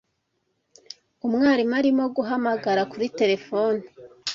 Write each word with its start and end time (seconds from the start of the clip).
Umwarimu 1.25 1.73
arimo 1.79 2.03
guhamagara 2.15 2.81
kuri 2.91 3.05
terefone. 3.19 3.81